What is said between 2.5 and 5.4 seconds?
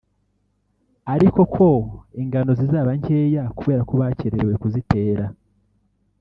zizaba nkeya kubera ko bakererewe kuzitera